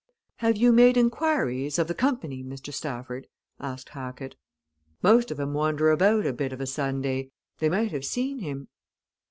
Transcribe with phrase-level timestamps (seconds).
[0.37, 2.73] "Have you made inquiries of the company, Mr.
[2.73, 3.27] Stafford?"
[3.59, 4.35] asked Hackett.
[5.03, 8.67] "Most of 'em wander about a bit of a Sunday they might have seen him."